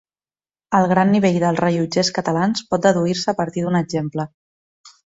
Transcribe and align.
El 0.77 0.85
gran 0.91 1.13
nivell 1.15 1.37
dels 1.43 1.61
rellotgers 1.65 2.11
catalans 2.17 2.65
pot 2.73 2.87
deduir-se 2.89 3.33
a 3.33 3.39
partir 3.45 3.67
d’un 3.67 3.81
exemple. 3.85 4.31